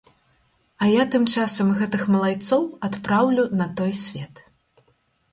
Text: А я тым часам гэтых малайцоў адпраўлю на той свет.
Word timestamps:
А 0.83 0.87
я 0.91 1.03
тым 1.15 1.25
часам 1.41 1.67
гэтых 1.81 2.05
малайцоў 2.15 2.61
адпраўлю 2.87 3.43
на 3.61 3.67
той 3.83 3.91
свет. 4.05 4.41